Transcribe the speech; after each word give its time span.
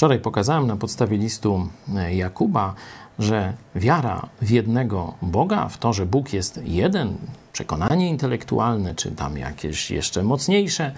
Wczoraj 0.00 0.18
pokazałem 0.18 0.66
na 0.66 0.76
podstawie 0.76 1.16
listu 1.16 1.68
e, 1.96 2.14
Jakuba, 2.14 2.74
że 3.18 3.52
wiara 3.74 4.28
w 4.42 4.50
jednego 4.50 5.14
Boga, 5.22 5.68
w 5.68 5.78
to, 5.78 5.92
że 5.92 6.06
Bóg 6.06 6.32
jest 6.32 6.60
jeden, 6.64 7.16
przekonanie 7.52 8.08
intelektualne, 8.08 8.94
czy 8.94 9.10
tam 9.10 9.36
jakieś 9.38 9.90
jeszcze 9.90 10.22
mocniejsze, 10.22 10.92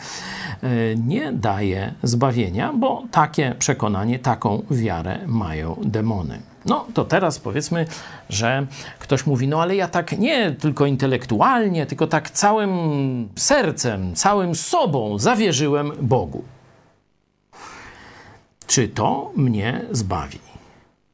e, 0.63 0.69
nie 0.97 1.33
daje 1.33 1.95
zbawienia, 2.03 2.73
bo 2.73 3.03
takie 3.11 3.55
przekonanie, 3.59 4.19
taką 4.19 4.63
wiarę 4.71 5.19
mają 5.27 5.77
demony. 5.85 6.39
No 6.67 6.87
to 6.95 7.05
teraz 7.05 7.39
powiedzmy, 7.39 7.87
że 8.29 8.67
ktoś 8.99 9.27
mówi, 9.27 9.49
no 9.49 9.63
ale 9.63 9.77
ja 9.77 9.89
tak 9.89 10.19
nie 10.19 10.53
tylko 10.53 10.87
intelektualnie, 10.87 11.87
tylko 11.87 12.07
tak 12.07 12.31
całym 12.31 13.29
sercem, 13.37 14.15
całym 14.15 14.55
sobą 14.55 15.19
zawierzyłem 15.19 15.93
Bogu. 16.01 16.45
Czy 18.73 18.89
to 18.89 19.33
mnie 19.37 19.81
zbawi? 19.91 20.39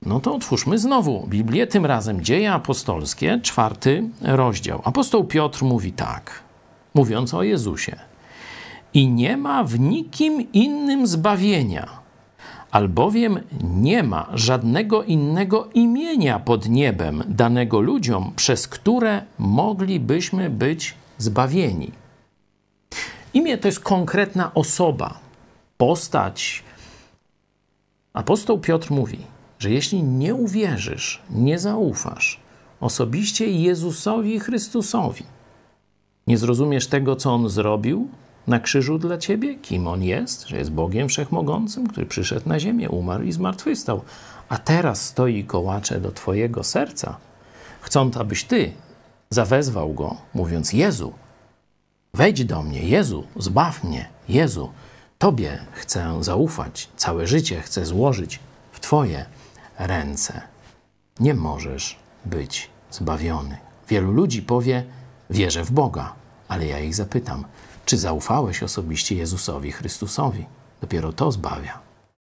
No 0.03 0.21
to 0.21 0.35
otwórzmy 0.35 0.79
znowu 0.79 1.27
Biblię, 1.27 1.67
tym 1.67 1.87
razem 1.87 2.25
Dzieje 2.25 2.53
Apostolskie, 2.53 3.41
czwarty 3.43 4.09
rozdział. 4.23 4.83
Apostoł 4.84 5.25
Piotr 5.25 5.62
mówi 5.62 5.93
tak, 5.93 6.43
mówiąc 6.95 7.34
o 7.34 7.43
Jezusie. 7.43 7.97
I 8.95 9.09
nie 9.09 9.37
ma 9.37 9.65
w 9.65 9.81
nikim 9.81 10.53
innym 10.53 11.07
zbawienia, 11.07 11.89
albowiem 12.71 13.41
nie 13.62 14.03
ma 14.03 14.31
żadnego 14.34 15.03
innego 15.03 15.69
imienia 15.75 16.39
pod 16.39 16.69
niebem 16.69 17.23
danego 17.29 17.81
ludziom, 17.81 18.33
przez 18.37 18.69
które 18.69 19.23
moglibyśmy 19.39 20.51
być 20.51 20.95
zbawieni. 21.19 21.93
Imię 23.34 23.59
to 23.59 23.69
jest 23.69 23.81
konkretna 23.81 24.55
osoba, 24.55 25.19
postać. 25.77 26.68
Apostoł 28.12 28.59
Piotr 28.59 28.91
mówi, 28.91 29.19
że 29.59 29.70
jeśli 29.70 30.03
nie 30.03 30.34
uwierzysz, 30.34 31.23
nie 31.31 31.59
zaufasz 31.59 32.41
osobiście 32.81 33.51
Jezusowi 33.51 34.41
Chrystusowi, 34.41 35.25
nie 36.27 36.39
zrozumiesz 36.39 36.86
tego, 36.86 37.17
co 37.17 37.34
On 37.34 37.48
zrobił 37.48 38.09
na 38.47 38.61
krzyżu 38.61 38.98
dla 38.98 39.19
ciebie, 39.19 39.55
kim 39.55 39.86
On 39.86 40.03
jest, 40.03 40.48
że 40.48 40.56
jest 40.56 40.70
Bogiem 40.70 41.09
Wszechmogącym, 41.09 41.86
który 41.86 42.06
przyszedł 42.06 42.48
na 42.48 42.61
ziemię, 42.61 42.91
umarł 42.91 43.25
i 43.25 43.33
zmartwychwstał, 43.33 44.03
a 44.48 44.59
teraz 44.59 45.05
stoi 45.05 45.45
kołacze 45.45 46.01
do 46.01 46.12
twojego 46.12 46.64
serca, 46.64 47.17
chcąc, 47.81 48.17
abyś 48.17 48.45
ty 48.45 48.73
zawezwał 49.31 49.95
Go, 49.95 50.17
mówiąc 50.34 50.73
Jezu, 50.73 51.12
wejdź 52.14 52.45
do 52.45 52.62
mnie, 52.62 52.83
Jezu, 52.83 53.25
zbaw 53.36 53.84
mnie, 53.84 54.09
Jezu, 54.29 54.70
Tobie 55.19 55.58
chcę 55.72 56.24
zaufać, 56.24 56.88
całe 56.97 57.27
życie 57.27 57.61
chcę 57.61 57.86
złożyć 57.86 58.41
w 58.72 58.80
Twoje 58.80 59.27
ręce. 59.78 60.42
Nie 61.20 61.34
możesz 61.34 61.98
być 62.24 62.70
zbawiony. 62.91 63.58
Wielu 63.89 64.12
ludzi 64.12 64.42
powie: 64.42 64.84
Wierzę 65.30 65.64
w 65.64 65.70
Boga, 65.70 66.14
ale 66.48 66.66
ja 66.66 66.78
ich 66.80 66.94
zapytam: 66.94 67.44
czy 67.86 67.98
zaufałeś 67.98 68.62
osobiście 68.62 69.14
Jezusowi 69.14 69.72
Chrystusowi? 69.72 70.46
Dopiero 70.80 71.12
to 71.12 71.33
zbawia. 71.33 71.88